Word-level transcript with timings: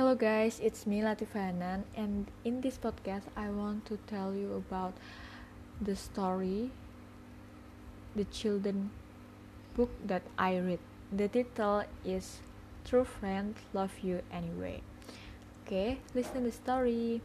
Hello 0.00 0.14
guys, 0.14 0.58
it's 0.64 0.86
me 0.86 1.02
Latifanan 1.02 1.84
and 1.94 2.24
in 2.42 2.62
this 2.62 2.78
podcast 2.78 3.28
I 3.36 3.50
want 3.50 3.84
to 3.84 3.98
tell 4.08 4.32
you 4.32 4.56
about 4.56 4.94
the 5.78 5.94
story 5.94 6.70
the 8.16 8.24
children 8.32 8.92
book 9.76 9.90
that 10.06 10.22
I 10.38 10.56
read. 10.56 10.78
The 11.12 11.28
title 11.28 11.84
is 12.02 12.40
True 12.82 13.04
Friends 13.04 13.58
Love 13.74 13.92
You 14.00 14.22
Anyway. 14.32 14.80
Okay, 15.66 15.98
listen 16.14 16.44
the 16.44 16.52
story. 16.52 17.20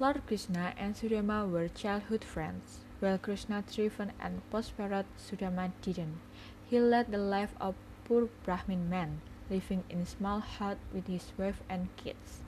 Lord 0.00 0.24
Krishna 0.26 0.72
and 0.78 0.96
Sudama 0.96 1.44
were 1.44 1.68
childhood 1.68 2.24
friends. 2.24 2.80
While 3.00 3.18
Krishna 3.18 3.60
thrived 3.60 4.08
and 4.18 4.40
prospered, 4.50 5.04
Sudama 5.20 5.70
didn't. 5.82 6.16
He 6.64 6.80
led 6.80 7.12
the 7.12 7.20
life 7.20 7.52
of 7.60 7.74
poor 8.08 8.30
Brahmin 8.46 8.88
man 8.88 9.20
living 9.50 9.84
in 9.90 10.00
a 10.00 10.06
small 10.06 10.40
hut 10.40 10.78
with 10.92 11.06
his 11.06 11.32
wife 11.36 11.62
and 11.68 11.88
kids. 11.96 12.40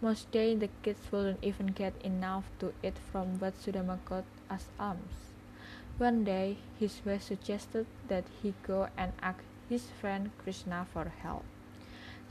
Most 0.00 0.30
days 0.30 0.58
the 0.58 0.70
kids 0.82 1.00
wouldn't 1.12 1.44
even 1.44 1.66
get 1.66 1.92
enough 2.02 2.44
to 2.58 2.72
eat 2.82 2.96
from 3.12 3.38
what 3.38 3.60
Sudama 3.60 3.98
got 4.06 4.24
as 4.48 4.64
alms. 4.78 5.34
One 5.98 6.24
day, 6.24 6.56
his 6.78 7.02
wife 7.04 7.22
suggested 7.24 7.86
that 8.08 8.24
he 8.42 8.54
go 8.66 8.88
and 8.96 9.12
ask 9.20 9.40
his 9.68 9.90
friend 10.00 10.30
Krishna 10.38 10.86
for 10.90 11.12
help. 11.22 11.44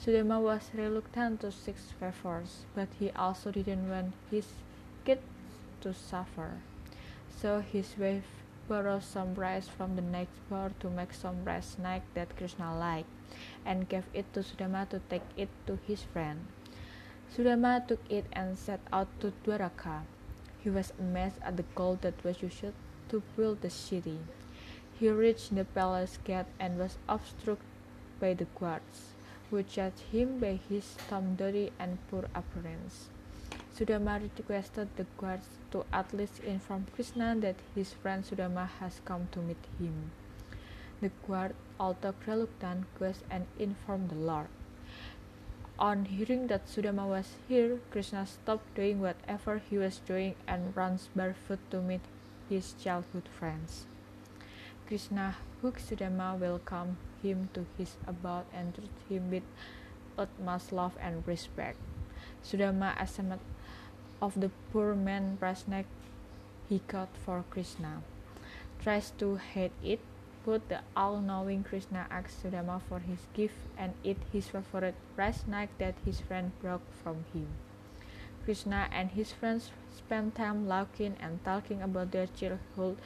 Sudama 0.02 0.42
was 0.42 0.72
reluctant 0.74 1.42
to 1.42 1.52
seek 1.52 1.76
favors, 1.78 2.66
but 2.74 2.88
he 3.00 3.12
also 3.12 3.52
didn't 3.52 3.90
want 3.90 4.14
his 4.32 4.48
kids 5.06 5.22
to 5.82 5.94
suffer. 5.94 6.58
So 7.30 7.62
his 7.62 7.96
wife 7.98 8.26
borrowed 8.68 9.04
some 9.04 9.36
rice 9.36 9.68
from 9.68 9.96
the 9.96 10.02
next 10.02 10.40
bar 10.50 10.72
to 10.80 10.90
make 10.90 11.14
some 11.14 11.46
rice 11.46 11.76
snack 11.78 12.02
that 12.16 12.36
Krishna 12.36 12.76
liked 12.78 13.19
and 13.66 13.90
gave 13.90 14.06
it 14.14 14.32
to 14.34 14.42
Sudama 14.42 14.90
to 14.90 15.00
take 15.10 15.26
it 15.38 15.50
to 15.68 15.80
his 15.88 16.04
friend. 16.04 16.48
Sudama 17.36 17.86
took 17.88 18.00
it 18.10 18.26
and 18.34 18.58
set 18.58 18.80
out 18.92 19.08
to 19.22 19.34
Dwaraka. 19.44 20.02
He 20.64 20.70
was 20.70 20.94
amazed 21.00 21.38
at 21.42 21.58
the 21.58 21.66
gold 21.76 22.02
that 22.02 22.24
was 22.24 22.42
used 22.42 22.74
to 23.10 23.24
build 23.36 23.62
the 23.62 23.70
city. 23.70 24.20
He 25.00 25.10
reached 25.10 25.56
the 25.56 25.64
palace 25.64 26.18
gate 26.24 26.52
and 26.60 26.78
was 26.78 26.98
obstructed 27.08 27.66
by 28.20 28.34
the 28.34 28.48
guards, 28.60 29.14
who 29.50 29.64
judged 29.64 30.02
him 30.12 30.40
by 30.40 30.60
his 30.68 30.98
dirty 31.38 31.72
and 31.80 31.98
poor 32.10 32.26
appearance. 32.36 33.10
Sudama 33.74 34.20
requested 34.22 34.90
the 34.98 35.06
guards 35.18 35.48
to 35.72 35.86
at 35.94 36.14
least 36.14 36.44
inform 36.44 36.86
Krishna 36.94 37.36
that 37.40 37.56
his 37.74 37.94
friend 37.94 38.26
Sudama 38.26 38.68
has 38.80 39.00
come 39.06 39.30
to 39.32 39.40
meet 39.40 39.64
him. 39.80 40.12
The 41.02 41.12
guard, 41.28 41.56
although 41.80 42.14
reluctant, 42.28 42.86
goes 43.00 43.24
and 43.30 43.48
informed 43.58 44.10
the 44.10 44.16
Lord. 44.16 44.48
On 45.80 46.04
hearing 46.04 46.48
that 46.48 46.68
Sudama 46.68 47.08
was 47.08 47.36
here, 47.48 47.80
Krishna 47.90 48.26
stopped 48.26 48.76
doing 48.76 49.00
whatever 49.00 49.60
he 49.60 49.78
was 49.78 50.00
doing 50.00 50.36
and 50.46 50.76
runs 50.76 51.08
barefoot 51.16 51.60
to 51.72 51.80
meet 51.82 52.02
his 52.50 52.74
childhood 52.74 53.30
friends. 53.32 53.86
Krishna 54.88 55.38
hugged 55.62 55.80
Sudama, 55.80 56.38
welcomed 56.38 56.98
him 57.24 57.48
to 57.54 57.66
his 57.78 57.96
abode, 58.06 58.46
and 58.52 58.74
treated 58.74 58.92
him 59.08 59.32
with 59.32 59.44
utmost 60.18 60.74
love 60.74 60.98
and 61.00 61.26
respect. 61.26 61.78
Sudama 62.44 63.00
accepted 63.00 63.40
of 64.22 64.36
the 64.40 64.52
poor 64.74 64.96
man 64.96 65.38
Prasnek 65.40 65.86
he 66.68 66.82
got 66.88 67.10
for 67.24 67.46
Krishna. 67.50 68.02
Tries 68.84 69.12
to 69.12 69.36
hate 69.38 69.72
it, 69.82 70.02
but 70.50 70.68
the 70.68 70.82
all-knowing 70.98 71.64
Krishna 71.64 72.08
asks 72.10 72.42
Sudama 72.42 72.82
for 72.90 72.98
his 72.98 73.20
gift 73.36 73.54
and 73.78 73.94
eat 74.04 74.18
his 74.34 74.48
favorite 74.48 74.96
rice 75.16 75.42
snack 75.46 75.70
that 75.78 75.94
his 76.04 76.20
friend 76.22 76.52
brought 76.60 76.82
from 77.04 77.24
him. 77.34 77.46
Krishna 78.46 78.90
and 78.92 79.12
his 79.12 79.32
friends 79.32 79.70
spend 79.96 80.34
time 80.34 80.68
laughing 80.68 81.16
and 81.22 81.38
talking 81.46 81.84
about 81.84 82.10
their 82.12 82.26
childhood, 82.26 82.98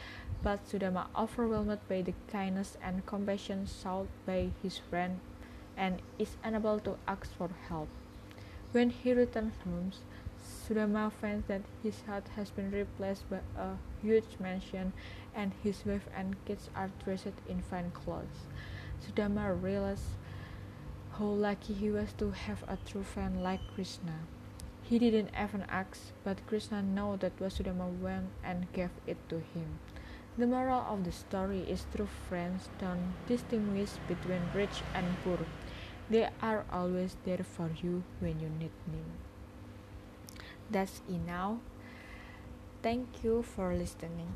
but 0.42 0.66
Sudama, 0.66 1.08
overwhelmed 1.20 1.80
by 1.90 2.02
the 2.02 2.14
kindness 2.32 2.78
and 2.82 3.06
compassion 3.06 3.68
shown 3.68 4.08
by 4.26 4.52
his 4.64 4.78
friend, 4.78 5.20
and 5.76 6.02
is 6.18 6.38
unable 6.46 6.80
to 6.80 6.96
ask 7.10 7.28
for 7.36 7.50
help. 7.68 7.90
When 8.72 8.90
he 8.90 9.12
returns 9.12 9.56
home, 9.66 9.92
Sudama 10.44 11.10
finds 11.10 11.48
that 11.48 11.62
his 11.82 12.02
hut 12.02 12.28
has 12.36 12.52
been 12.52 12.70
replaced 12.70 13.30
by 13.30 13.40
a 13.58 13.78
huge 14.02 14.38
mansion 14.40 14.92
and 15.34 15.54
his 15.64 15.86
wife 15.86 16.08
and 16.16 16.36
kids 16.46 16.70
are 16.76 16.92
dressed 17.04 17.40
in 17.48 17.62
fine 17.62 17.92
clothes. 17.92 18.48
Sudama 19.02 19.56
realizes 19.62 20.18
how 21.18 21.26
lucky 21.26 21.74
he 21.74 21.90
was 21.90 22.12
to 22.14 22.32
have 22.32 22.64
a 22.68 22.78
true 22.86 23.04
friend 23.04 23.42
like 23.42 23.62
Krishna. 23.74 24.20
He 24.82 25.00
didn't 25.00 25.30
even 25.42 25.64
ask, 25.70 26.12
but 26.26 26.46
Krishna 26.46 26.82
knew 26.82 27.16
that 27.18 27.38
sudama 27.38 27.88
went 28.02 28.30
and 28.44 28.72
gave 28.74 28.92
it 29.08 29.18
to 29.30 29.38
him. 29.38 29.80
The 30.38 30.48
moral 30.48 30.82
of 30.82 31.06
the 31.06 31.12
story 31.12 31.62
is 31.62 31.86
true 31.96 32.08
friends 32.08 32.70
don't 32.80 33.14
distinguish 33.28 33.92
between 34.08 34.50
rich 34.54 34.84
and 34.94 35.16
poor. 35.24 35.46
They 36.10 36.28
are 36.42 36.66
always 36.72 37.16
there 37.24 37.44
for 37.44 37.70
you 37.82 38.04
when 38.20 38.40
you 38.40 38.50
need 38.50 38.72
them. 38.88 39.33
That's 40.74 41.02
enough. 41.10 41.60
Thank 42.82 43.24
you 43.24 43.42
for 43.44 43.74
listening. 43.74 44.34